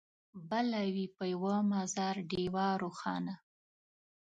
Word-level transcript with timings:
بله 0.49 0.79
وي 0.93 1.05
په 1.15 1.23
یوه 1.33 1.55
مزار 1.71 2.15
ډېوه 2.31 2.67
روښانه 2.81 3.35